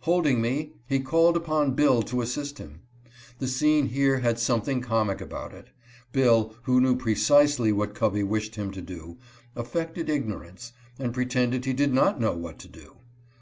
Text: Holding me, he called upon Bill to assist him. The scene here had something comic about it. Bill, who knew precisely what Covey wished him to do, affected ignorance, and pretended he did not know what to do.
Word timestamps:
Holding 0.00 0.40
me, 0.42 0.72
he 0.88 0.98
called 0.98 1.36
upon 1.36 1.76
Bill 1.76 2.02
to 2.02 2.20
assist 2.20 2.58
him. 2.58 2.80
The 3.38 3.46
scene 3.46 3.90
here 3.90 4.18
had 4.18 4.40
something 4.40 4.80
comic 4.80 5.20
about 5.20 5.54
it. 5.54 5.68
Bill, 6.10 6.56
who 6.64 6.80
knew 6.80 6.96
precisely 6.96 7.70
what 7.70 7.94
Covey 7.94 8.24
wished 8.24 8.56
him 8.56 8.72
to 8.72 8.82
do, 8.82 9.18
affected 9.54 10.10
ignorance, 10.10 10.72
and 10.98 11.14
pretended 11.14 11.64
he 11.64 11.74
did 11.74 11.92
not 11.94 12.20
know 12.20 12.32
what 12.32 12.58
to 12.58 12.66
do. 12.68 12.96